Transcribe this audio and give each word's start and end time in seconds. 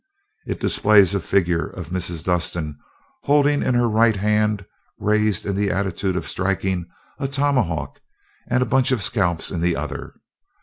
It 0.47 0.59
displays 0.59 1.13
a 1.13 1.19
figure 1.19 1.67
of 1.67 1.89
Mrs. 1.89 2.23
Dustin, 2.23 2.75
holding 3.25 3.61
in 3.61 3.75
her 3.75 3.87
right 3.87 4.15
hand, 4.15 4.65
raised 4.97 5.45
in 5.45 5.55
the 5.55 5.69
attitude 5.69 6.15
of 6.15 6.27
striking, 6.27 6.87
a 7.19 7.27
tomahawk, 7.27 7.99
and 8.47 8.63
a 8.63 8.65
bunch 8.65 8.91
of 8.91 9.03
scalps 9.03 9.51
in 9.51 9.61
the 9.61 9.75
other. 9.75 10.15